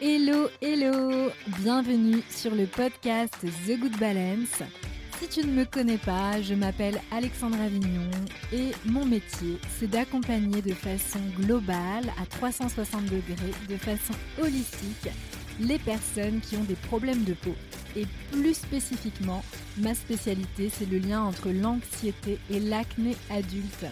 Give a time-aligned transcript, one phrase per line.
[0.00, 4.62] Hello, hello Bienvenue sur le podcast The Good Balance.
[5.18, 8.08] Si tu ne me connais pas, je m'appelle Alexandra Vignon
[8.52, 15.10] et mon métier, c'est d'accompagner de façon globale, à 360 degrés, de façon holistique,
[15.58, 17.56] les personnes qui ont des problèmes de peau.
[17.96, 19.42] Et plus spécifiquement,
[19.78, 23.86] ma spécialité, c'est le lien entre l'anxiété et l'acné adulte.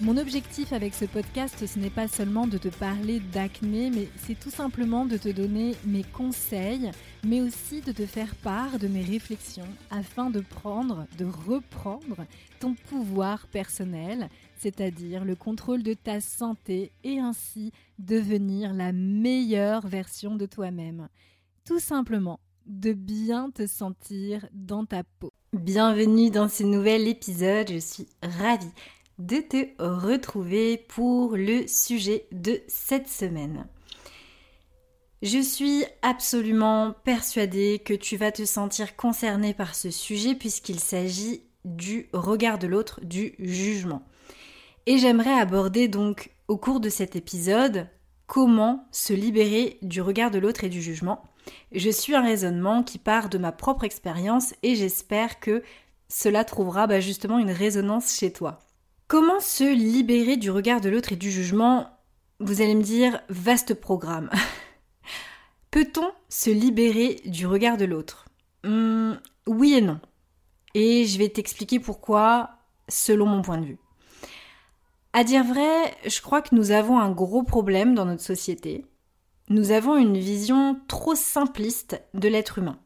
[0.00, 4.38] Mon objectif avec ce podcast, ce n'est pas seulement de te parler d'acné, mais c'est
[4.38, 6.92] tout simplement de te donner mes conseils,
[7.26, 12.26] mais aussi de te faire part de mes réflexions afin de prendre, de reprendre
[12.60, 14.28] ton pouvoir personnel,
[14.60, 21.08] c'est-à-dire le contrôle de ta santé et ainsi devenir la meilleure version de toi-même.
[21.64, 25.32] Tout simplement de bien te sentir dans ta peau.
[25.54, 28.70] Bienvenue dans ce nouvel épisode, je suis ravie
[29.18, 33.66] de te retrouver pour le sujet de cette semaine.
[35.22, 41.42] Je suis absolument persuadée que tu vas te sentir concerné par ce sujet puisqu'il s'agit
[41.64, 44.02] du regard de l'autre, du jugement.
[44.86, 47.88] Et j'aimerais aborder donc au cours de cet épisode
[48.28, 51.24] comment se libérer du regard de l'autre et du jugement.
[51.72, 55.64] Je suis un raisonnement qui part de ma propre expérience et j'espère que
[56.08, 58.67] cela trouvera bah, justement une résonance chez toi.
[59.08, 61.88] Comment se libérer du regard de l'autre et du jugement?
[62.40, 64.28] Vous allez me dire, vaste programme.
[65.70, 68.26] Peut-on se libérer du regard de l'autre?
[68.64, 69.14] Hmm,
[69.46, 69.98] Oui et non.
[70.74, 72.50] Et je vais t'expliquer pourquoi
[72.86, 73.78] selon mon point de vue.
[75.14, 78.84] À dire vrai, je crois que nous avons un gros problème dans notre société.
[79.48, 82.78] Nous avons une vision trop simpliste de l'être humain.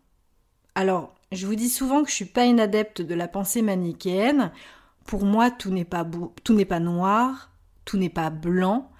[0.76, 4.52] Alors, je vous dis souvent que je suis pas une adepte de la pensée manichéenne
[5.04, 6.04] pour moi, tout n'est pas
[6.80, 7.50] noir,
[7.84, 8.90] tout n'est pas blanc.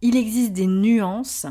[0.00, 1.46] Il existe des nuances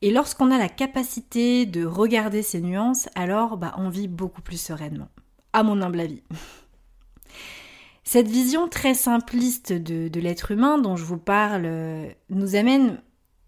[0.00, 4.60] et lorsqu'on a la capacité de regarder ces nuances, alors bah, on vit beaucoup plus
[4.60, 5.08] sereinement.
[5.52, 6.22] À mon humble avis.
[8.04, 13.00] Cette vision très simpliste de, de l'être humain dont je vous parle euh, nous amène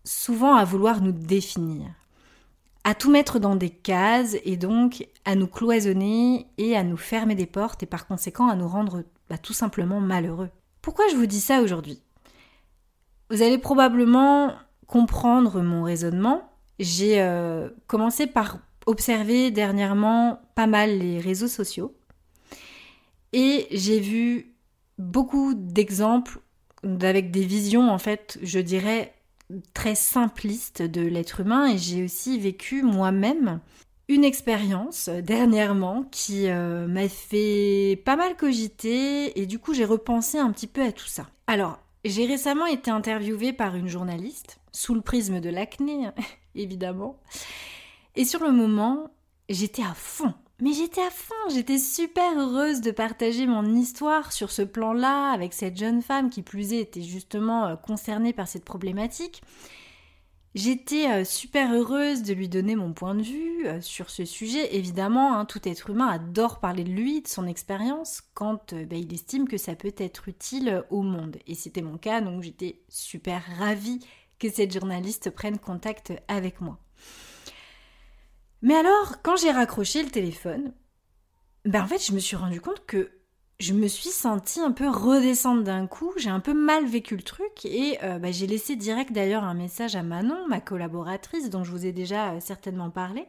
[0.05, 1.91] souvent à vouloir nous définir,
[2.85, 7.35] à tout mettre dans des cases et donc à nous cloisonner et à nous fermer
[7.35, 9.03] des portes et par conséquent à nous rendre
[9.35, 10.51] bah, tout simplement malheureux.
[10.81, 12.01] Pourquoi je vous dis ça aujourd'hui?
[13.31, 14.55] Vous allez probablement
[14.87, 16.53] comprendre mon raisonnement.
[16.79, 21.97] J'ai euh, commencé par observer dernièrement pas mal les réseaux sociaux
[23.33, 24.55] et j'ai vu
[24.99, 26.39] beaucoup d'exemples
[26.85, 29.15] avec des visions en fait, je dirais
[29.73, 33.59] très simplistes de l'être humain et j'ai aussi vécu moi-même
[34.09, 39.85] une expérience euh, dernièrement qui euh, m'a fait pas mal cogiter et du coup j'ai
[39.85, 41.27] repensé un petit peu à tout ça.
[41.47, 46.09] Alors, j'ai récemment été interviewée par une journaliste, sous le prisme de l'acné,
[46.55, 47.19] évidemment.
[48.15, 49.11] Et sur le moment,
[49.49, 50.35] j'étais à fond.
[50.61, 55.53] Mais j'étais à fond, j'étais super heureuse de partager mon histoire sur ce plan-là avec
[55.53, 59.43] cette jeune femme qui plus est était justement euh, concernée par cette problématique.
[60.55, 64.77] J'étais euh, super heureuse de lui donner mon point de vue euh, sur ce sujet.
[64.77, 68.95] Évidemment, hein, tout être humain adore parler de lui, de son expérience, quand euh, bah,
[68.95, 71.39] il estime que ça peut être utile au monde.
[71.49, 73.99] Et c'était mon cas, donc j'étais super ravie
[74.39, 76.79] que cette journaliste prenne contact avec moi.
[78.63, 80.73] Mais alors, quand j'ai raccroché le téléphone,
[81.65, 83.11] ben en fait, je me suis rendu compte que
[83.61, 87.23] je me suis sentie un peu redescendre d'un coup, j'ai un peu mal vécu le
[87.23, 91.63] truc et euh, bah, j'ai laissé direct d'ailleurs un message à Manon, ma collaboratrice dont
[91.63, 93.27] je vous ai déjà euh, certainement parlé,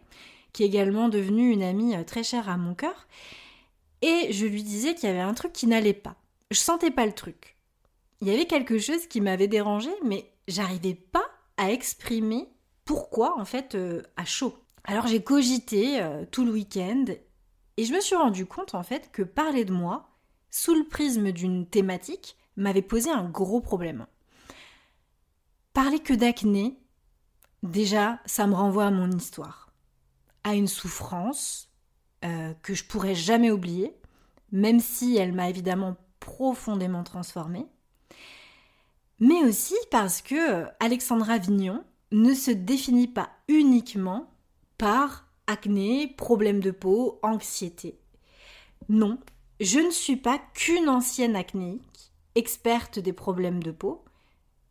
[0.52, 3.08] qui est également devenue une amie euh, très chère à mon cœur.
[4.02, 6.16] Et je lui disais qu'il y avait un truc qui n'allait pas.
[6.50, 7.56] Je sentais pas le truc.
[8.22, 11.25] Il y avait quelque chose qui m'avait dérangé, mais j'arrivais pas
[11.57, 12.50] à exprimer
[12.84, 13.78] pourquoi en fait
[14.16, 14.56] à chaud.
[14.84, 17.06] Alors j'ai cogité tout le week-end
[17.78, 20.15] et je me suis rendu compte en fait que parler de moi,
[20.56, 24.08] sous le prisme d'une thématique, m'avait posé un gros problème.
[25.74, 26.80] Parler que d'acné,
[27.62, 29.74] déjà, ça me renvoie à mon histoire,
[30.46, 31.69] à une souffrance
[32.24, 33.98] euh, que je pourrais jamais oublier,
[34.54, 37.68] même si elle m'a évidemment profondément transformée,
[39.19, 44.31] mais aussi parce que Alexandra Vignon ne se définit pas uniquement
[44.78, 48.00] par acné, problème de peau, anxiété.
[48.88, 49.19] Non,
[49.60, 54.04] je ne suis pas qu'une ancienne acnéique, experte des problèmes de peau.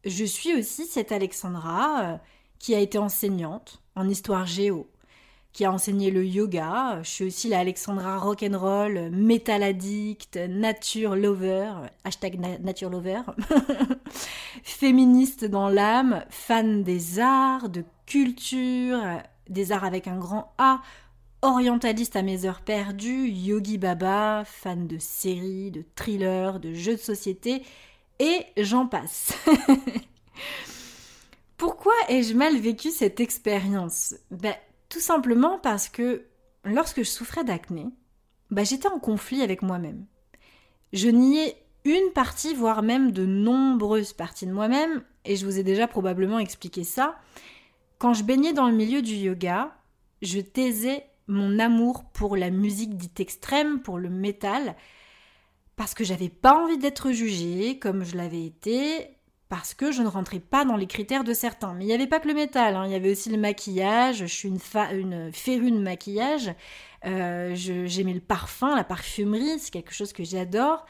[0.05, 2.17] Je suis aussi cette Alexandra euh,
[2.59, 4.87] qui a été enseignante en histoire géo,
[5.55, 7.01] qui a enseigné le yoga.
[7.03, 11.73] Je suis aussi la Alexandra rock'n'roll, metal addict, nature lover,
[12.05, 13.23] hashtag nature lover,
[14.63, 19.01] féministe dans l'âme, fan des arts, de culture,
[19.49, 20.81] des arts avec un grand A,
[21.45, 27.01] orientaliste à mes heures perdues, yogi baba, fan de séries, de thrillers, de jeux de
[27.01, 27.63] société,
[28.19, 29.35] et j'en passe.
[31.59, 34.15] Pourquoi ai-je mal vécu cette expérience?
[34.31, 34.55] Ben,
[34.89, 36.25] Tout simplement parce que
[36.65, 37.87] lorsque je souffrais d'acné,
[38.51, 40.07] ben, j'étais en conflit avec moi-même.
[40.95, 45.63] Je niais une partie, voire même de nombreuses parties de moi-même, et je vous ai
[45.63, 47.17] déjà probablement expliqué ça.
[47.99, 49.77] Quand je baignais dans le milieu du yoga,
[50.23, 54.77] je taisais mon amour pour la musique dite extrême, pour le métal,
[55.77, 59.09] parce que j'avais pas envie d'être jugée comme je l'avais été,
[59.49, 61.75] parce que je ne rentrais pas dans les critères de certains.
[61.75, 62.87] Mais il n'y avait pas que le métal, hein.
[62.87, 64.59] il y avait aussi le maquillage, je suis une,
[64.91, 66.53] une de maquillage,
[67.07, 70.87] euh, j'aimais le parfum, la parfumerie, c'est quelque chose que j'adore.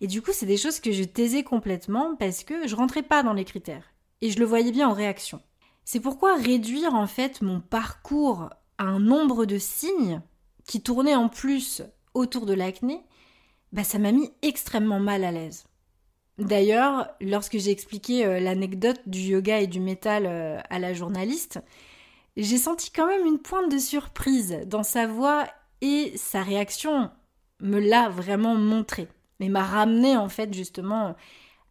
[0.00, 3.22] Et du coup, c'est des choses que je taisais complètement parce que je rentrais pas
[3.22, 3.94] dans les critères.
[4.20, 5.40] Et je le voyais bien en réaction.
[5.84, 10.20] C'est pourquoi réduire en fait mon parcours un nombre de signes
[10.66, 11.82] qui tournaient en plus
[12.14, 13.02] autour de l'acné,
[13.72, 15.64] bah ça m'a mis extrêmement mal à l'aise.
[16.38, 21.60] D'ailleurs, lorsque j'ai expliqué euh, l'anecdote du yoga et du métal euh, à la journaliste,
[22.36, 25.46] j'ai senti quand même une pointe de surprise dans sa voix
[25.80, 27.10] et sa réaction
[27.60, 31.14] me l'a vraiment montré, mais m'a ramené en fait justement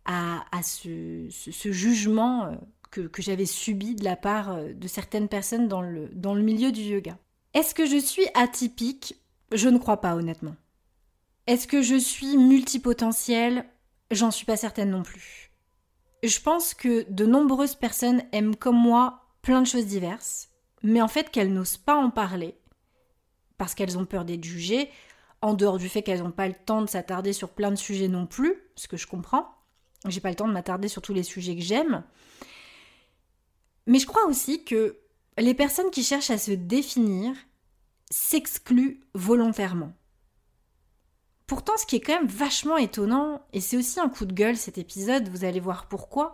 [0.06, 1.28] à, ce,
[1.72, 2.58] jugement
[2.94, 6.72] que, j'avais subi de la part euh, de certaines personnes dans le, dans le milieu
[6.72, 7.18] du yoga.
[7.54, 9.16] Est-ce que je suis atypique?
[9.52, 10.56] Je ne crois pas honnêtement.
[11.48, 13.66] Est-ce que je suis multipotentielle?
[14.12, 15.52] J'en suis pas certaine non plus.
[16.24, 20.50] Je pense que de nombreuses personnes aiment comme moi plein de choses diverses,
[20.82, 22.56] mais en fait qu'elles n'osent pas en parler
[23.58, 24.90] parce qu'elles ont peur d'être jugées,
[25.42, 28.08] en dehors du fait qu'elles n'ont pas le temps de s'attarder sur plein de sujets
[28.08, 29.48] non plus, ce que je comprends.
[30.08, 32.04] J'ai pas le temps de m'attarder sur tous les sujets que j'aime.
[33.88, 34.98] Mais je crois aussi que
[35.38, 37.34] les personnes qui cherchent à se définir
[38.10, 39.94] s'excluent volontairement.
[41.48, 44.58] Pourtant, ce qui est quand même vachement étonnant, et c'est aussi un coup de gueule
[44.58, 46.34] cet épisode, vous allez voir pourquoi,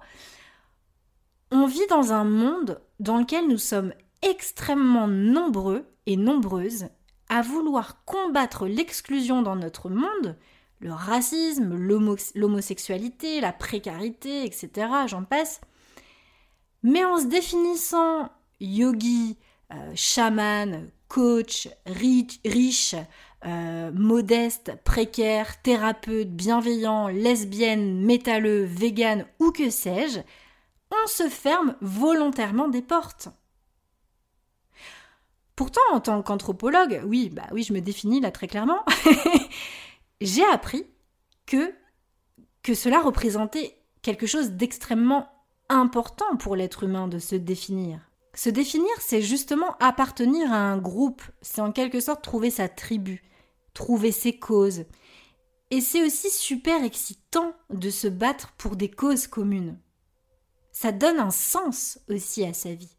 [1.51, 6.87] on vit dans un monde dans lequel nous sommes extrêmement nombreux et nombreuses
[7.29, 10.37] à vouloir combattre l'exclusion dans notre monde,
[10.79, 11.75] le racisme,
[12.35, 15.61] l'homosexualité, la précarité, etc., j'en passe,
[16.83, 18.29] mais en se définissant
[18.59, 19.37] yogi,
[19.71, 22.95] euh, chaman, coach, riche,
[23.45, 30.19] euh, modeste, précaire, thérapeute, bienveillant, lesbienne, métalleux, vegan ou que sais-je,
[30.91, 33.29] on se ferme volontairement des portes.
[35.55, 38.83] Pourtant, en tant qu'anthropologue, oui, bah oui, je me définis là très clairement,
[40.21, 40.85] j'ai appris
[41.45, 41.73] que,
[42.63, 45.27] que cela représentait quelque chose d'extrêmement
[45.69, 47.99] important pour l'être humain de se définir.
[48.33, 53.23] Se définir, c'est justement appartenir à un groupe, c'est en quelque sorte trouver sa tribu,
[53.73, 54.85] trouver ses causes.
[55.71, 59.77] Et c'est aussi super excitant de se battre pour des causes communes.
[60.71, 62.95] Ça donne un sens aussi à sa vie.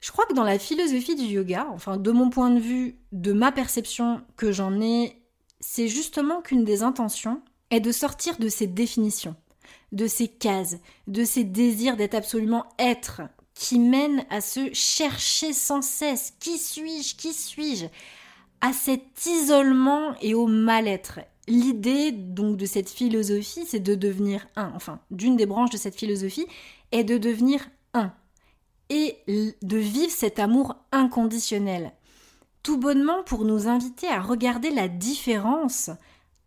[0.00, 3.32] Je crois que dans la philosophie du yoga, enfin de mon point de vue, de
[3.32, 5.22] ma perception que j'en ai,
[5.60, 9.36] c'est justement qu'une des intentions est de sortir de ces définitions
[9.92, 10.76] de ces cases,
[11.06, 13.22] de ces désirs d'être absolument être,
[13.54, 16.34] qui mènent à se chercher sans cesse.
[16.38, 17.86] Qui suis-je, qui suis-je,
[18.60, 21.20] à cet isolement et au mal-être.
[21.48, 25.96] L'idée donc de cette philosophie, c'est de devenir un, enfin d'une des branches de cette
[25.96, 26.46] philosophie,
[26.92, 28.12] est de devenir un.
[28.90, 31.92] Et de vivre cet amour inconditionnel.
[32.62, 35.90] Tout bonnement pour nous inviter à regarder la différence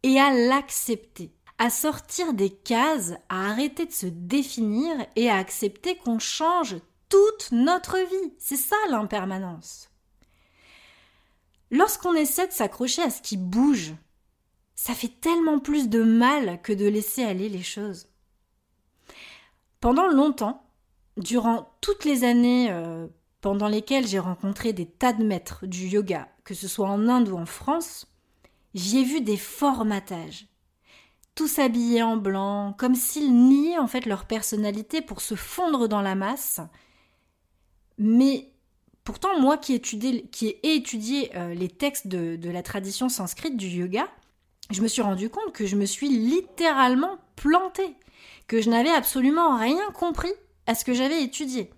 [0.03, 5.95] et à l'accepter à sortir des cases, à arrêter de se définir et à accepter
[5.95, 6.77] qu'on change
[7.07, 8.33] toute notre vie.
[8.39, 9.91] C'est ça l'impermanence.
[11.69, 13.93] Lorsqu'on essaie de s'accrocher à ce qui bouge,
[14.73, 18.07] ça fait tellement plus de mal que de laisser aller les choses.
[19.81, 20.65] Pendant longtemps,
[21.17, 23.05] durant toutes les années euh,
[23.39, 27.29] pendant lesquelles j'ai rencontré des tas de maîtres du yoga, que ce soit en Inde
[27.29, 28.07] ou en France,
[28.73, 30.47] j'y ai vu des formatages
[31.35, 36.01] tous habillés en blanc, comme s'ils niaient en fait leur personnalité pour se fondre dans
[36.01, 36.59] la masse.
[37.97, 38.51] Mais
[39.03, 43.67] pourtant, moi qui, qui ai étudié euh, les textes de, de la tradition sanscrite du
[43.67, 44.07] yoga,
[44.71, 47.95] je me suis rendu compte que je me suis littéralement plantée,
[48.47, 50.31] que je n'avais absolument rien compris
[50.67, 51.71] à ce que j'avais étudié.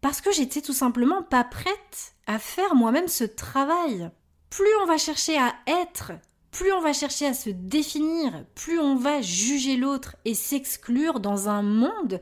[0.00, 4.10] Parce que j'étais tout simplement pas prête à faire moi-même ce travail.
[4.50, 6.12] Plus on va chercher à être
[6.50, 11.48] plus on va chercher à se définir, plus on va juger l'autre et s'exclure dans
[11.48, 12.20] un monde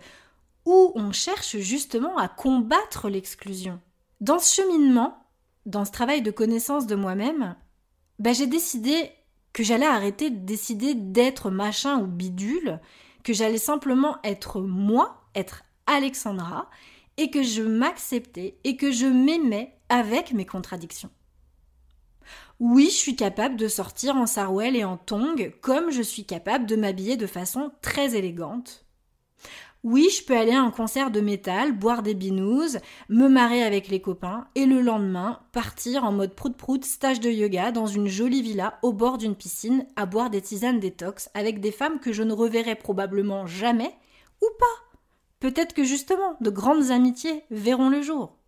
[0.65, 3.81] où on cherche justement à combattre l'exclusion.
[4.21, 5.25] Dans ce cheminement,
[5.67, 7.57] dans ce travail de connaissance de moi-même,
[8.19, 9.11] bah, j'ai décidé
[9.53, 12.81] que j'allais arrêter de décider d'être machin ou bidule,
[13.23, 16.71] que j'allais simplement être moi, être Alexandra,
[17.17, 21.11] et que je m'acceptais et que je m'aimais avec mes contradictions.
[22.61, 26.67] Oui, je suis capable de sortir en sarouel et en tongs, comme je suis capable
[26.67, 28.85] de m'habiller de façon très élégante.
[29.83, 32.79] Oui, je peux aller à un concert de métal, boire des binous,
[33.11, 37.71] me marrer avec les copains, et le lendemain, partir en mode prout-prout stage de yoga
[37.71, 41.73] dans une jolie villa au bord d'une piscine à boire des tisanes détox avec des
[41.73, 43.95] femmes que je ne reverrai probablement jamais,
[44.41, 44.97] ou pas.
[45.39, 48.39] Peut-être que justement, de grandes amitiés verront le jour.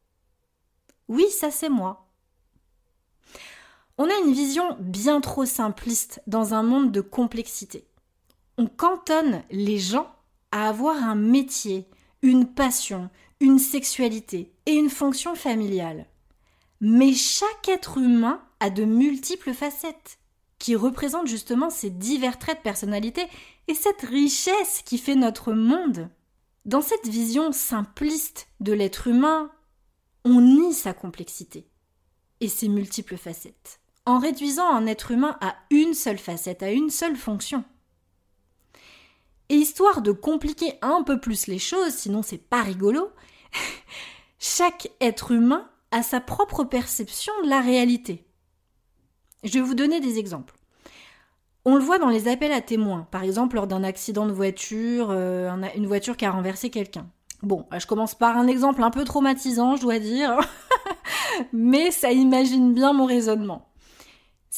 [1.09, 2.06] Oui, ça c'est moi.
[3.99, 7.87] On a une vision bien trop simpliste dans un monde de complexité.
[8.59, 10.15] On cantonne les gens
[10.53, 11.87] à avoir un métier,
[12.21, 13.09] une passion,
[13.41, 16.07] une sexualité et une fonction familiale.
[16.83, 20.19] Mais chaque être humain a de multiples facettes
[20.59, 23.27] qui représentent justement ces divers traits de personnalité
[23.67, 26.11] et cette richesse qui fait notre monde.
[26.67, 29.51] Dans cette vision simpliste de l'être humain,
[30.27, 31.67] on nie sa complexité
[32.41, 36.91] et ses multiples facettes en réduisant un être humain à une seule facette, à une
[36.91, 37.65] seule fonction.
[39.49, 43.11] Et histoire de compliquer un peu plus les choses, sinon c'est pas rigolo,
[44.39, 48.25] chaque être humain a sa propre perception de la réalité.
[49.45, 50.55] Je vais vous donner des exemples.
[51.65, 55.09] On le voit dans les appels à témoins, par exemple lors d'un accident de voiture,
[55.11, 57.07] euh, une voiture qui a renversé quelqu'un.
[57.43, 60.39] Bon, je commence par un exemple un peu traumatisant, je dois dire,
[61.53, 63.69] mais ça imagine bien mon raisonnement.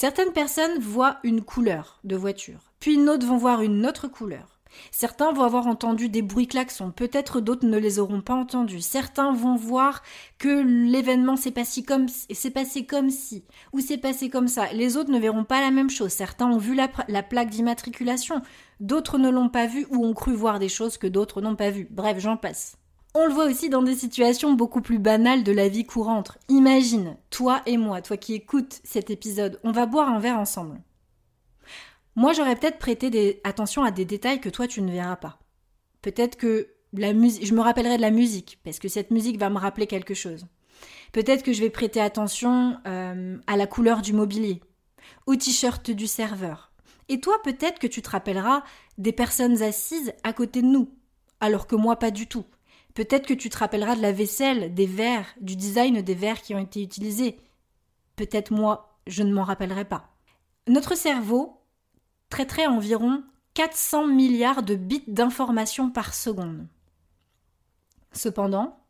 [0.01, 4.61] Certaines personnes voient une couleur de voiture, puis d'autres vont voir une autre couleur.
[4.93, 8.81] Certains vont avoir entendu des bruits klaxons, peut-être d'autres ne les auront pas entendus.
[8.81, 10.05] Certains vont voir
[10.39, 14.73] que l'événement s'est passé comme s'est passé comme si ou s'est passé comme ça.
[14.73, 16.13] Les autres ne verront pas la même chose.
[16.13, 18.41] Certains ont vu la plaque d'immatriculation,
[18.79, 21.71] d'autres ne l'ont pas vue ou ont cru voir des choses que d'autres n'ont pas
[21.71, 21.89] vues.
[21.91, 22.78] Bref, j'en passe.
[23.15, 26.39] On le voit aussi dans des situations beaucoup plus banales de la vie courante.
[26.49, 30.81] Imagine, toi et moi, toi qui écoutes cet épisode, on va boire un verre ensemble.
[32.17, 35.39] Moi, j'aurais peut-être prêté attention à des détails que toi tu ne verras pas.
[36.03, 39.51] Peut-être que la musique, je me rappellerai de la musique parce que cette musique va
[39.51, 40.47] me rappeler quelque chose.
[41.13, 44.61] Peut-être que je vais prêter attention euh, à la couleur du mobilier,
[45.27, 46.73] au t-shirt du serveur.
[47.09, 48.63] Et toi, peut-être que tu te rappelleras
[48.99, 50.91] des personnes assises à côté de nous,
[51.41, 52.45] alors que moi pas du tout.
[52.99, 56.57] Peut-être que tu te rappelleras de la vaisselle, des verres, du design des verres qui
[56.57, 57.39] ont été utilisés.
[58.17, 60.11] Peut-être moi, je ne m'en rappellerai pas.
[60.67, 61.63] Notre cerveau
[62.29, 63.23] traiterait environ
[63.55, 66.67] 400 milliards de bits d'informations par seconde.
[68.11, 68.85] Cependant,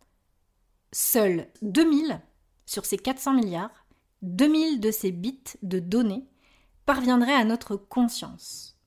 [0.91, 2.23] seuls 2000
[2.65, 3.85] sur ces 400 milliards,
[4.23, 6.27] 2000 de ces bits de données
[6.87, 8.78] parviendraient à notre conscience.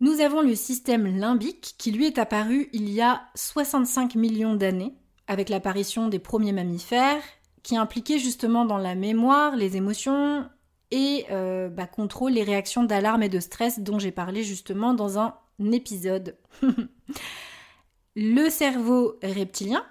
[0.00, 4.92] Nous avons le système limbique qui lui est apparu il y a 65 millions d'années
[5.28, 7.22] avec l'apparition des premiers mammifères
[7.64, 10.48] qui impliquait justement dans la mémoire, les émotions
[10.92, 15.18] et euh, bah, contrôle les réactions d'alarme et de stress dont j'ai parlé justement dans
[15.18, 15.34] un
[15.72, 16.36] épisode.
[18.16, 19.84] le cerveau reptilien,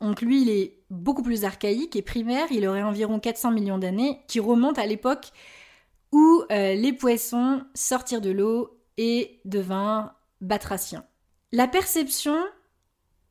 [0.00, 4.20] donc lui il est beaucoup plus archaïque et primaire, il aurait environ 400 millions d'années,
[4.28, 5.32] qui remonte à l'époque
[6.12, 11.04] où euh, les poissons sortirent de l'eau et devinrent batraciens.
[11.52, 12.36] La perception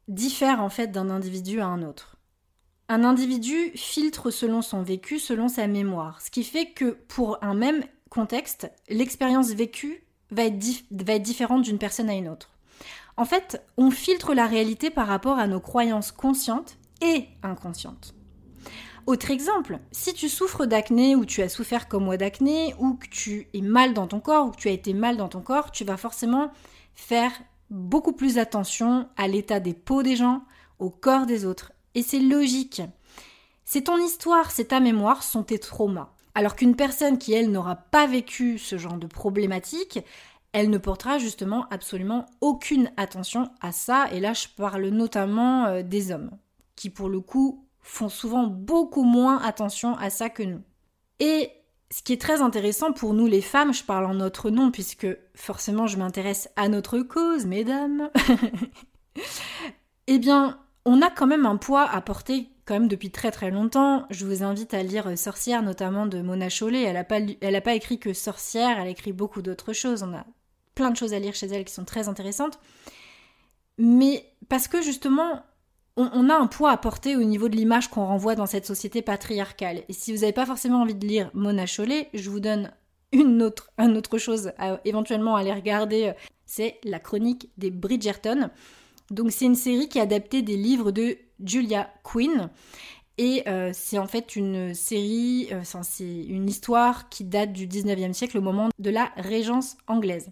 [0.08, 2.18] diffère en fait d'un individu à un autre.
[2.90, 7.54] Un individu filtre selon son vécu, selon sa mémoire, ce qui fait que pour un
[7.54, 10.58] même contexte, l'expérience vécue va être,
[11.22, 12.50] différente d'une personne à une autre.
[13.18, 18.16] En fait, on filtre la réalité par rapport à nos croyances conscientes et inconscientes.
[19.06, 23.08] Autre exemple, si tu souffres d'acné ou tu as souffert comme moi d'acné ou que
[23.08, 25.72] tu es mal dans ton corps ou que tu as été mal dans ton corps,
[25.72, 26.52] tu vas forcément
[26.96, 27.32] faire
[27.70, 30.44] beaucoup plus attention à l'état des peaux des gens,
[30.80, 31.73] au corps des autres.
[31.96, 32.82] Et c'est logique.
[33.66, 36.10] C'est ton histoire, c'est ta mémoire, sont tes traumas.
[36.36, 40.00] Alors qu'une personne qui, elle, n'aura pas vécu ce genre de problématique,
[40.52, 44.08] elle ne portera justement absolument aucune attention à ça.
[44.12, 46.32] Et là, je parle notamment euh, des hommes,
[46.76, 50.62] qui pour le coup font souvent beaucoup moins attention à ça que nous.
[51.20, 51.52] Et
[51.92, 55.08] ce qui est très intéressant pour nous les femmes, je parle en notre nom puisque
[55.36, 58.10] forcément je m'intéresse à notre cause, mesdames,
[60.08, 63.52] eh bien, on a quand même un poids à porter quand même depuis très très
[63.52, 64.06] longtemps.
[64.10, 66.84] Je vous invite à lire Sorcière, notamment de Mona Chollet.
[66.84, 70.04] Elle n'a pas, écrit que Sorcière, elle a écrit beaucoup d'autres choses.
[70.04, 70.26] On a
[70.76, 72.60] plein de choses à lire chez elle qui sont très intéressantes.
[73.78, 75.44] Mais parce que justement,
[75.98, 79.02] on, a un poids à porter au niveau de l'image qu'on renvoie dans cette société
[79.02, 79.84] patriarcale.
[79.90, 82.72] Et si vous n'avez pas forcément envie de lire Mona Chollet, je vous donne
[83.12, 86.14] une autre, chose à, éventuellement à aller regarder,
[86.46, 88.50] c'est la chronique des Bridgerton.
[89.14, 92.50] Donc c'est une série qui est adaptée des livres de Julia Quinn.
[93.20, 98.14] Et euh, c'est en fait une série, euh, c'est une histoire qui date du 19e
[98.14, 100.30] siècle, au moment de la Régence anglaise.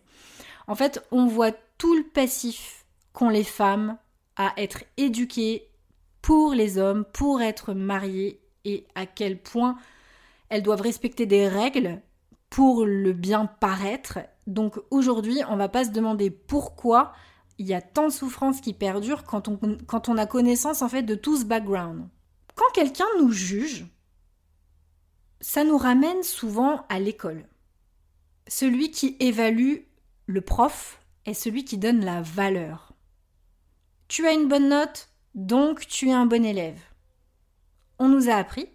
[0.65, 3.97] En fait, on voit tout le passif qu'ont les femmes
[4.35, 5.67] à être éduquées
[6.23, 9.77] pour les hommes, pour être mariées, et à quel point
[10.49, 12.01] elles doivent respecter des règles
[12.49, 14.19] pour le bien paraître.
[14.47, 17.13] Donc aujourd'hui, on va pas se demander pourquoi
[17.61, 21.13] il y a tant de souffrances qui perdurent quand on, a connaissance en fait de
[21.13, 22.07] tout ce background.
[22.55, 23.85] Quand quelqu'un nous juge,
[25.41, 27.45] ça nous ramène souvent à l'école.
[28.47, 29.81] Celui qui évalue
[30.25, 32.93] le prof est celui qui donne la valeur.
[34.07, 36.81] Tu as une bonne note, donc tu es un bon élève.
[37.99, 38.69] On nous a appris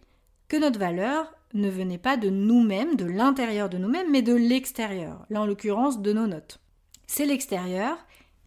[0.46, 5.26] que notre valeur ne venait pas de nous-mêmes, de l'intérieur de nous-mêmes, mais de l'extérieur,
[5.28, 6.60] là en l'occurrence de nos notes.
[7.08, 7.98] C'est l'extérieur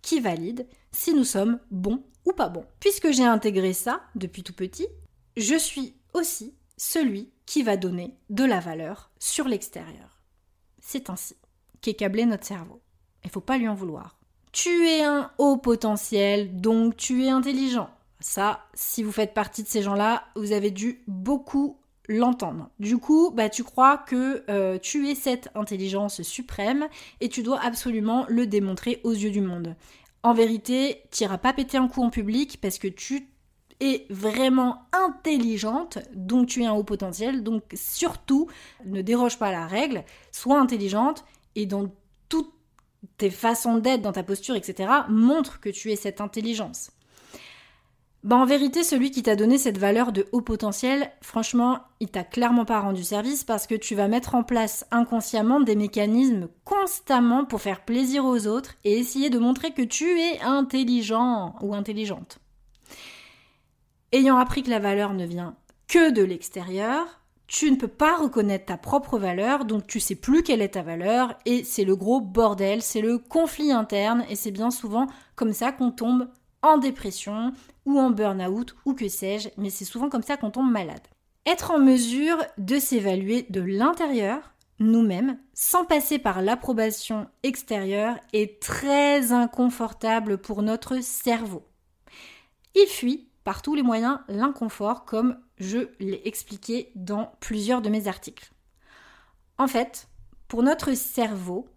[0.02, 2.66] qui valide si nous sommes bons ou pas bons.
[2.80, 4.88] Puisque j'ai intégré ça depuis tout petit,
[5.38, 10.22] je suis aussi celui qui va donner de la valeur sur l'extérieur.
[10.80, 11.36] C'est ainsi
[11.82, 12.82] qu'est câblé notre cerveau.
[13.24, 14.18] Il faut pas lui en vouloir.
[14.52, 17.90] Tu es un haut potentiel, donc tu es intelligent.
[18.20, 21.79] Ça, si vous faites partie de ces gens-là, vous avez dû beaucoup
[22.10, 22.70] l'entendre.
[22.80, 26.88] Du coup, bah, tu crois que euh, tu es cette intelligence suprême
[27.22, 29.76] et tu dois absolument le démontrer aux yeux du monde.
[30.24, 33.30] En vérité, tu n'iras pas péter un coup en public parce que tu
[33.80, 38.48] es vraiment intelligente, donc tu es un haut potentiel, donc surtout
[38.86, 41.24] ne déroge pas à la règle, sois intelligente
[41.56, 41.90] et dans
[42.28, 42.52] toute
[43.18, 46.92] tes façons d'être, dans ta posture, etc., montrent que tu es cette intelligence.
[48.24, 52.26] Bah en vérité, celui qui t'a donné cette valeur de haut potentiel, franchement, il t'a
[52.26, 57.46] clairement pas rendu service parce que tu vas mettre en place inconsciemment des mécanismes constamment
[57.46, 62.40] pour faire plaisir aux autres et essayer de montrer que tu es intelligent ou intelligente.
[64.12, 65.56] Ayant appris que la valeur ne vient
[65.88, 70.44] que de l'extérieur, tu ne peux pas reconnaître ta propre valeur, donc tu sais plus
[70.44, 74.52] quelle est ta valeur, et c'est le gros bordel, c'est le conflit interne, et c'est
[74.52, 76.28] bien souvent comme ça qu'on tombe
[76.62, 77.54] en dépression
[77.86, 81.02] ou en burn-out ou que sais-je, mais c'est souvent comme ça qu'on tombe malade.
[81.46, 89.32] Être en mesure de s'évaluer de l'intérieur, nous-mêmes, sans passer par l'approbation extérieure, est très
[89.32, 91.66] inconfortable pour notre cerveau.
[92.76, 98.08] Il fuit par tous les moyens l'inconfort comme je l'ai expliqué dans plusieurs de mes
[98.08, 98.52] articles.
[99.58, 100.08] En fait,
[100.48, 101.68] pour notre cerveau,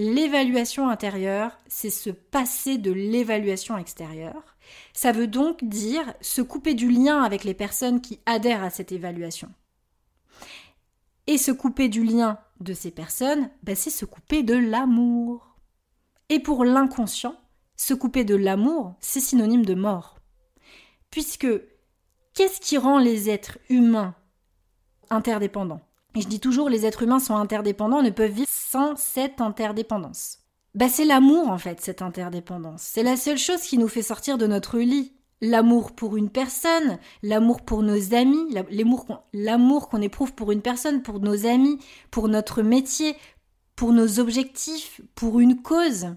[0.00, 4.56] l'évaluation intérieure, c'est se passer de l'évaluation extérieure.
[4.94, 8.92] Ça veut donc dire se couper du lien avec les personnes qui adhèrent à cette
[8.92, 9.52] évaluation.
[11.26, 15.54] Et se couper du lien de ces personnes, ben, c'est se couper de l'amour.
[16.30, 17.36] Et pour l'inconscient,
[17.76, 20.18] se couper de l'amour, c'est synonyme de mort.
[21.10, 21.48] Puisque
[22.32, 24.14] qu'est-ce qui rend les êtres humains
[25.10, 25.82] interdépendants?
[26.14, 30.38] Et je dis toujours les êtres humains sont interdépendants, ne peuvent vivre sans cette interdépendance.
[30.74, 32.82] Bah c'est l'amour en fait, cette interdépendance.
[32.82, 35.12] C'est la seule chose qui nous fait sortir de notre lit.
[35.40, 38.54] L'amour pour une personne, l'amour pour nos amis,
[39.32, 41.78] l'amour qu'on éprouve pour une personne, pour nos amis,
[42.10, 43.16] pour notre métier,
[43.74, 46.08] pour nos objectifs, pour une cause.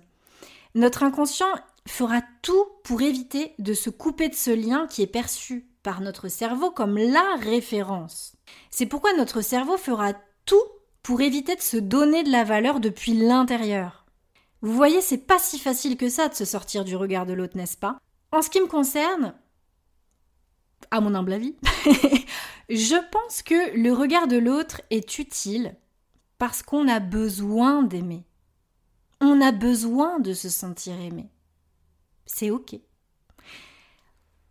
[0.75, 1.53] Notre inconscient
[1.88, 6.27] fera tout pour éviter de se couper de ce lien qui est perçu par notre
[6.27, 8.34] cerveau comme la référence.
[8.69, 10.13] C'est pourquoi notre cerveau fera
[10.45, 10.63] tout
[11.03, 14.05] pour éviter de se donner de la valeur depuis l'intérieur.
[14.61, 17.57] Vous voyez, c'est pas si facile que ça de se sortir du regard de l'autre,
[17.57, 17.97] n'est-ce pas?
[18.31, 19.35] En ce qui me concerne,
[20.89, 21.55] à mon humble avis,
[22.69, 25.75] je pense que le regard de l'autre est utile
[26.37, 28.25] parce qu'on a besoin d'aimer.
[29.21, 31.29] On a besoin de se sentir aimé.
[32.25, 32.75] c'est ok.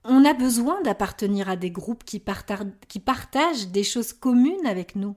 [0.04, 5.16] On a besoin d'appartenir à des groupes qui, partagent des choses communes avec nous.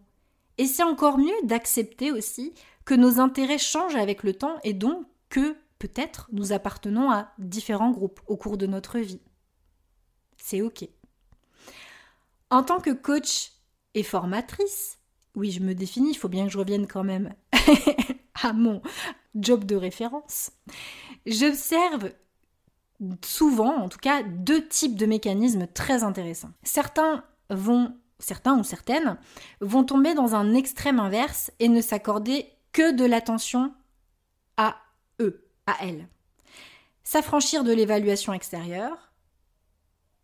[0.57, 2.53] Et c'est encore mieux d'accepter aussi
[2.85, 7.91] que nos intérêts changent avec le temps et donc que peut-être nous appartenons à différents
[7.91, 9.21] groupes au cours de notre vie.
[10.37, 10.87] C'est ok.
[12.51, 13.53] En tant que coach
[13.95, 14.99] et formatrice,
[15.35, 17.33] oui, je me définis, il faut bien que je revienne quand même
[18.43, 18.81] à mon
[19.33, 20.51] job de référence.
[21.25, 22.11] J'observe
[23.23, 26.51] souvent, en tout cas, deux types de mécanismes très intéressants.
[26.63, 29.17] Certains vont, certains ou certaines,
[29.61, 33.73] vont tomber dans un extrême inverse et ne s'accorder que de l'attention
[34.57, 34.75] à
[35.19, 36.07] eux, à elles.
[37.03, 39.11] S'affranchir de l'évaluation extérieure,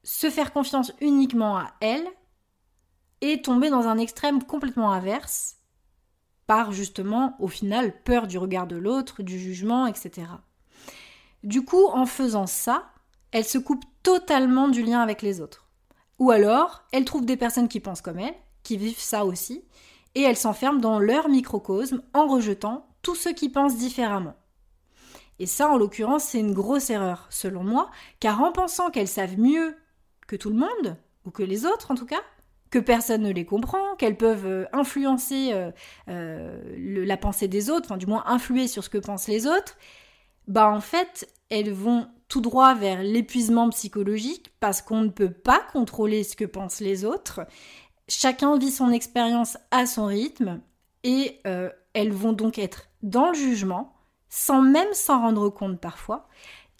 [0.03, 2.07] se faire confiance uniquement à elles
[3.21, 5.57] et tomber dans un extrême complètement inverse
[6.47, 10.27] par justement au final peur du regard de l'autre, du jugement, etc.
[11.43, 12.91] Du coup, en faisant ça,
[13.31, 15.67] elle se coupe totalement du lien avec les autres.
[16.19, 19.63] Ou alors, elle trouve des personnes qui pensent comme elle, qui vivent ça aussi,
[20.15, 24.35] et elle s'enferme dans leur microcosme en rejetant tous ceux qui pensent différemment.
[25.39, 29.39] Et ça, en l'occurrence, c'est une grosse erreur, selon moi, car en pensant qu'elles savent
[29.39, 29.75] mieux
[30.27, 32.21] que tout le monde, ou que les autres en tout cas,
[32.69, 35.71] que personne ne les comprend, qu'elles peuvent euh, influencer euh,
[36.07, 39.77] euh, la pensée des autres, enfin du moins influer sur ce que pensent les autres,
[40.51, 45.61] bah en fait, elles vont tout droit vers l'épuisement psychologique parce qu'on ne peut pas
[45.71, 47.39] contrôler ce que pensent les autres.
[48.09, 50.59] Chacun vit son expérience à son rythme
[51.03, 53.93] et euh, elles vont donc être dans le jugement
[54.27, 56.27] sans même s'en rendre compte parfois.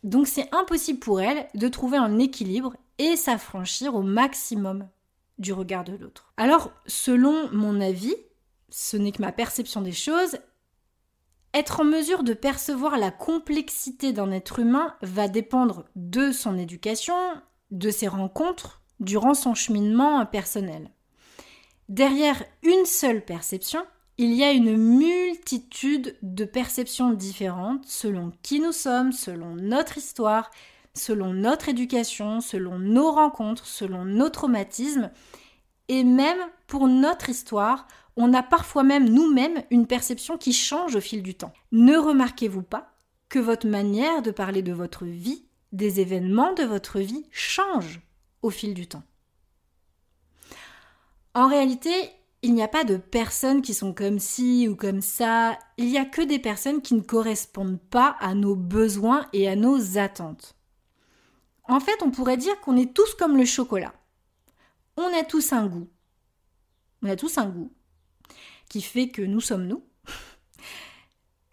[0.03, 4.89] Donc c'est impossible pour elles de trouver un équilibre et s'affranchir au maximum
[5.37, 6.33] du regard de l'autre.
[6.35, 8.15] Alors, selon mon avis,
[8.67, 10.37] ce n'est que ma perception des choses,
[11.53, 17.15] être en mesure de percevoir la complexité d'un être humain va dépendre de son éducation,
[17.71, 20.91] de ses rencontres, durant son cheminement personnel.
[21.89, 23.83] Derrière une seule perception,
[24.17, 30.51] il y a une multitude de perceptions différentes selon qui nous sommes, selon notre histoire,
[30.93, 35.11] selon notre éducation, selon nos rencontres, selon nos traumatismes,
[35.87, 36.37] et même
[36.67, 37.87] pour notre histoire,
[38.21, 41.53] on a parfois même nous-mêmes une perception qui change au fil du temps.
[41.71, 42.93] Ne remarquez-vous pas
[43.29, 47.99] que votre manière de parler de votre vie, des événements de votre vie, change
[48.43, 49.01] au fil du temps?
[51.33, 51.89] En réalité,
[52.43, 55.97] il n'y a pas de personnes qui sont comme ci ou comme ça, il n'y
[55.97, 60.55] a que des personnes qui ne correspondent pas à nos besoins et à nos attentes.
[61.63, 63.93] En fait, on pourrait dire qu'on est tous comme le chocolat.
[64.95, 65.89] On a tous un goût.
[67.01, 67.71] On a tous un goût
[68.71, 69.83] qui fait que nous sommes nous.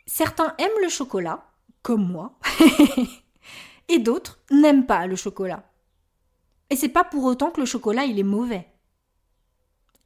[0.06, 1.50] Certains aiment le chocolat,
[1.82, 2.38] comme moi,
[3.88, 5.68] et d'autres n'aiment pas le chocolat.
[6.70, 8.68] Et c'est pas pour autant que le chocolat il est mauvais.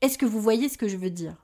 [0.01, 1.37] Est-ce que vous voyez ce que je veux dire?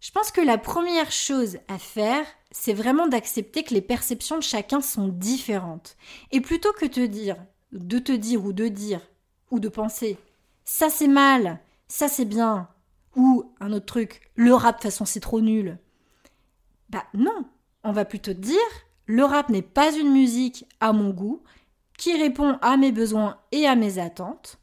[0.00, 4.42] Je pense que la première chose à faire, c'est vraiment d'accepter que les perceptions de
[4.42, 5.96] chacun sont différentes.
[6.32, 9.00] Et plutôt que de te dire ou de dire,
[9.52, 10.18] ou de penser,
[10.64, 12.68] ça c'est mal, ça c'est bien,
[13.16, 15.78] ou un autre truc, le rap de façon c'est trop nul.
[16.90, 17.44] Bah non,
[17.82, 18.58] on va plutôt dire,
[19.06, 21.42] le rap n'est pas une musique à mon goût,
[21.98, 24.58] qui répond à mes besoins et à mes attentes.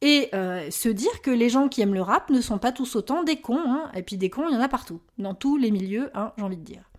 [0.00, 2.94] Et euh, se dire que les gens qui aiment le rap ne sont pas tous
[2.96, 3.90] autant des cons, hein.
[3.94, 6.44] et puis des cons, il y en a partout, dans tous les milieux, hein, j'ai
[6.44, 6.90] envie de dire.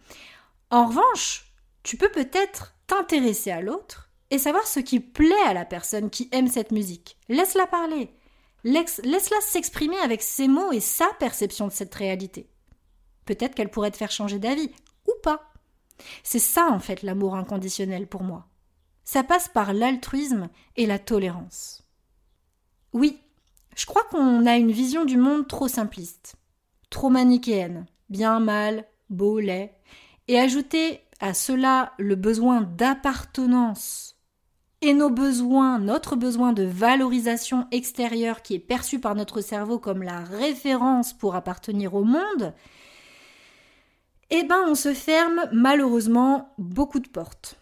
[0.72, 1.52] En revanche,
[1.84, 6.30] tu peux peut-être t'intéresser à l'autre et savoir ce qui plaît à la personne qui
[6.32, 7.18] aime cette musique.
[7.30, 8.10] Laisse-la parler.
[8.66, 12.50] Laisse-la s'exprimer avec ses mots et sa perception de cette réalité.
[13.26, 14.72] Peut-être qu'elle pourrait te faire changer d'avis,
[15.08, 15.54] ou pas.
[16.24, 18.48] C'est ça en fait l'amour inconditionnel pour moi.
[19.04, 21.84] Ça passe par l'altruisme et la tolérance.
[22.92, 23.20] Oui,
[23.76, 26.36] je crois qu'on a une vision du monde trop simpliste,
[26.90, 29.76] trop manichéenne, bien, mal, beau, laid,
[30.28, 34.15] et ajouter à cela le besoin d'appartenance
[34.86, 40.04] et nos besoins, notre besoin de valorisation extérieure qui est perçu par notre cerveau comme
[40.04, 42.54] la référence pour appartenir au monde,
[44.30, 47.60] eh ben on se ferme malheureusement beaucoup de portes.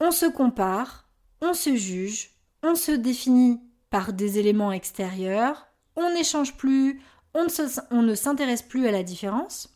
[0.00, 1.06] On se compare,
[1.42, 2.30] on se juge,
[2.62, 5.66] on se définit par des éléments extérieurs,
[5.96, 7.02] on n'échange plus,
[7.34, 9.68] on ne s'intéresse plus à la différence.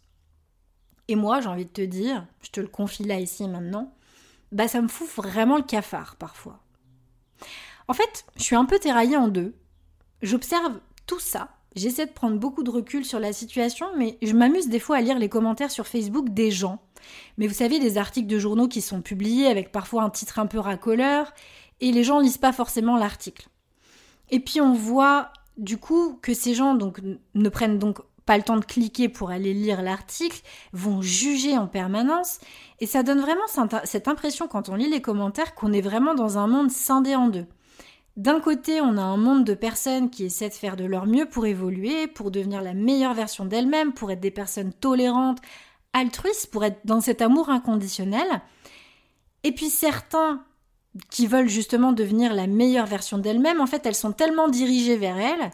[1.08, 3.92] Et moi, j'ai envie de te dire, je te le confie là ici maintenant,
[4.56, 6.58] bah ça me fout vraiment le cafard parfois.
[7.88, 9.54] En fait, je suis un peu tiraillée en deux.
[10.22, 14.68] J'observe tout ça, j'essaie de prendre beaucoup de recul sur la situation, mais je m'amuse
[14.68, 16.80] des fois à lire les commentaires sur Facebook des gens
[17.36, 20.46] Mais vous savez, des articles de journaux qui sont publiés avec parfois un titre un
[20.46, 21.34] peu racoleur,
[21.82, 23.48] et les gens lisent pas forcément l'article.
[24.30, 27.00] Et puis on voit du coup que ces gens donc
[27.34, 31.68] ne prennent donc pas le temps de cliquer pour aller lire l'article, vont juger en
[31.68, 32.38] permanence,
[32.80, 33.46] et ça donne vraiment
[33.84, 37.28] cette impression quand on lit les commentaires qu'on est vraiment dans un monde scindé en
[37.28, 37.46] deux.
[38.16, 41.26] D'un côté, on a un monde de personnes qui essaient de faire de leur mieux
[41.26, 45.38] pour évoluer, pour devenir la meilleure version d'elles-mêmes, pour être des personnes tolérantes,
[45.92, 48.26] altruistes, pour être dans cet amour inconditionnel.
[49.44, 50.42] Et puis certains
[51.10, 55.18] qui veulent justement devenir la meilleure version d'elles-mêmes, en fait, elles sont tellement dirigées vers
[55.18, 55.50] elles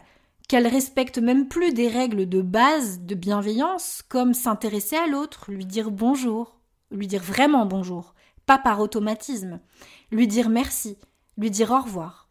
[0.47, 5.65] qu'elles respectent même plus des règles de base de bienveillance, comme s'intéresser à l'autre, lui
[5.65, 6.59] dire bonjour,
[6.91, 8.13] lui dire vraiment bonjour,
[8.45, 9.59] pas par automatisme,
[10.11, 10.97] lui dire merci,
[11.37, 12.29] lui dire au revoir.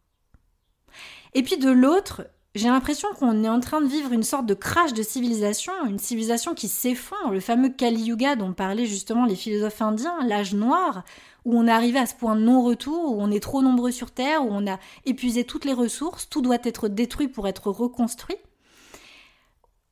[1.35, 4.53] Et puis de l'autre, j'ai l'impression qu'on est en train de vivre une sorte de
[4.53, 9.37] crash de civilisation, une civilisation qui s'effondre, le fameux Kali Yuga dont parlaient justement les
[9.37, 11.03] philosophes indiens, l'âge noir,
[11.45, 14.11] où on est arrivé à ce point de non-retour, où on est trop nombreux sur
[14.11, 18.37] Terre, où on a épuisé toutes les ressources, tout doit être détruit pour être reconstruit.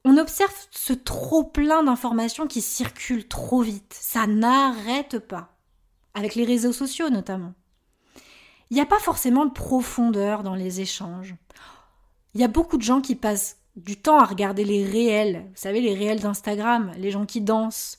[0.04, 5.56] On observe ce trop plein d'informations qui circulent trop vite, ça n'arrête pas,
[6.14, 7.52] avec les réseaux sociaux notamment.
[8.70, 11.34] Il n'y a pas forcément de profondeur dans les échanges.
[12.34, 15.56] Il y a beaucoup de gens qui passent du temps à regarder les réels, vous
[15.60, 17.98] savez, les réels d'Instagram, les gens qui dansent.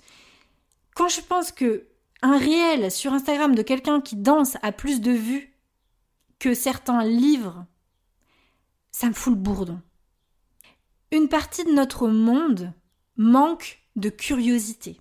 [0.95, 1.87] Quand je pense que
[2.21, 5.57] un réel sur Instagram de quelqu'un qui danse a plus de vues
[6.39, 7.65] que certains livres,
[8.91, 9.81] ça me fout le bourdon.
[11.11, 12.73] Une partie de notre monde
[13.17, 14.99] manque de curiosité,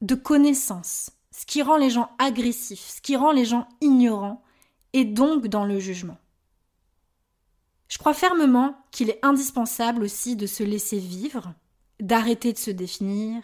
[0.00, 4.42] de connaissance, ce qui rend les gens agressifs, ce qui rend les gens ignorants,
[4.92, 6.18] et donc dans le jugement.
[7.88, 11.54] Je crois fermement qu'il est indispensable aussi de se laisser vivre,
[12.00, 13.42] d'arrêter de se définir,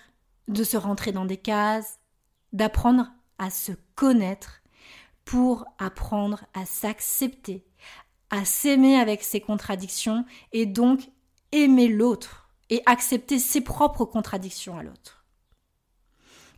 [0.49, 1.99] de se rentrer dans des cases,
[2.55, 4.63] d'apprendre à se connaître
[5.27, 7.67] pour apprendre à s'accepter,
[8.31, 11.11] à s'aimer avec ses contradictions et donc
[11.53, 15.25] aimer l'autre et accepter ses propres contradictions à l'autre.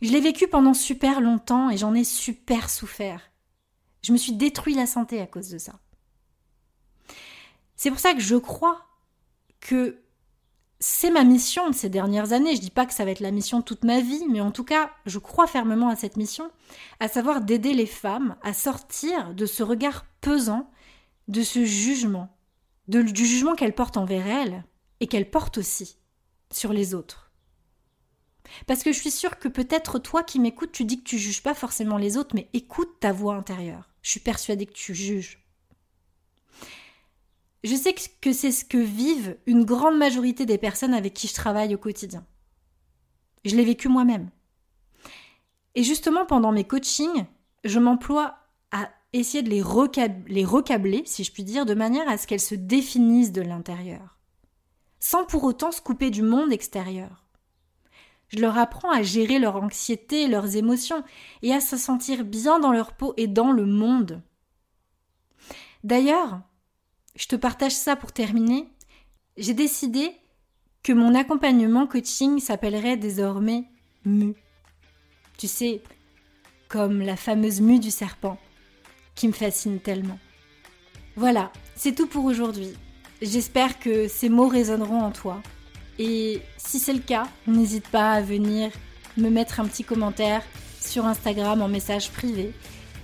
[0.01, 3.31] Je l'ai vécu pendant super longtemps et j'en ai super souffert.
[4.03, 5.79] Je me suis détruit la santé à cause de ça.
[7.75, 8.85] C'est pour ça que je crois
[9.59, 9.99] que
[10.79, 12.55] c'est ma mission de ces dernières années.
[12.55, 14.63] Je dis pas que ça va être la mission toute ma vie, mais en tout
[14.63, 16.51] cas, je crois fermement à cette mission,
[16.99, 20.69] à savoir d'aider les femmes à sortir de ce regard pesant,
[21.27, 22.29] de ce jugement,
[22.87, 24.63] du jugement qu'elles portent envers elles
[24.99, 25.97] et qu'elles portent aussi
[26.51, 27.31] sur les autres.
[28.65, 31.43] Parce que je suis sûre que peut-être toi qui m'écoutes, tu dis que tu juges
[31.43, 33.89] pas forcément les autres, mais écoute ta voix intérieure.
[34.01, 35.46] Je suis persuadée que tu juges.
[37.67, 41.33] Je sais que c'est ce que vivent une grande majorité des personnes avec qui je
[41.33, 42.25] travaille au quotidien.
[43.43, 44.29] Je l'ai vécu moi-même.
[45.75, 47.25] Et justement, pendant mes coachings,
[47.65, 48.37] je m'emploie
[48.71, 52.55] à essayer de les, recabler, si je puis dire, de manière à ce qu'elles se
[52.55, 54.17] définissent de l'intérieur,
[55.01, 57.25] sans pour autant se couper du monde extérieur.
[58.29, 61.03] Je leur apprends à gérer leur anxiété, leurs émotions,
[61.41, 64.21] et à se sentir bien dans leur peau et dans le monde.
[65.83, 66.39] D'ailleurs,
[67.17, 68.69] je te partage ça pour terminer.
[69.37, 70.11] J'ai décidé
[70.83, 73.65] que mon accompagnement coaching s'appellerait désormais
[74.05, 74.35] MU.
[75.37, 75.81] Tu sais,
[76.69, 78.39] comme la fameuse mue du serpent,
[79.15, 80.19] qui me fascine tellement.
[81.15, 82.73] Voilà, c'est tout pour aujourd'hui.
[83.21, 85.41] J'espère que ces mots résonneront en toi.
[85.97, 88.71] Et si c'est le cas, n'hésite pas à venir
[89.17, 90.43] me mettre un petit commentaire
[90.79, 92.53] sur Instagram en message privé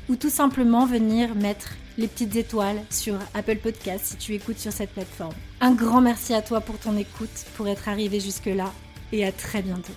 [0.08, 4.72] ou tout simplement venir mettre les petites étoiles sur Apple Podcast si tu écoutes sur
[4.72, 5.34] cette plateforme.
[5.62, 8.72] Un grand merci à toi pour ton écoute, pour être arrivé jusque-là
[9.12, 9.94] et à très bientôt.